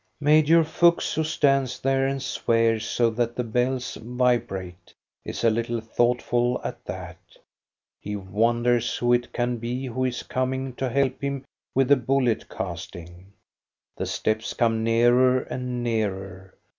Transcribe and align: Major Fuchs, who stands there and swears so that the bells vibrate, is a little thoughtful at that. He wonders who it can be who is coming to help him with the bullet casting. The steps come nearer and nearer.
Major 0.19 0.63
Fuchs, 0.63 1.13
who 1.13 1.23
stands 1.23 1.79
there 1.79 2.07
and 2.07 2.23
swears 2.23 2.87
so 2.89 3.11
that 3.11 3.35
the 3.35 3.43
bells 3.43 3.97
vibrate, 4.01 4.95
is 5.23 5.43
a 5.43 5.51
little 5.51 5.79
thoughtful 5.79 6.59
at 6.63 6.83
that. 6.85 7.19
He 7.99 8.15
wonders 8.15 8.97
who 8.97 9.13
it 9.13 9.31
can 9.31 9.57
be 9.57 9.85
who 9.85 10.03
is 10.05 10.23
coming 10.23 10.73
to 10.77 10.89
help 10.89 11.21
him 11.21 11.45
with 11.75 11.87
the 11.87 11.97
bullet 11.97 12.49
casting. 12.49 13.33
The 13.95 14.07
steps 14.07 14.55
come 14.55 14.83
nearer 14.83 15.41
and 15.41 15.83
nearer. 15.83 16.55